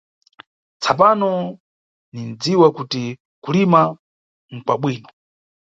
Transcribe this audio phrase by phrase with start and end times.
[0.81, 1.29] Tsapano
[2.13, 3.03] ninʼdziwa kuti
[3.43, 3.81] kulima
[4.55, 5.09] nʼkwabwino.